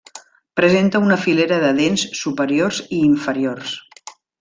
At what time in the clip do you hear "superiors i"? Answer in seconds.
2.23-3.07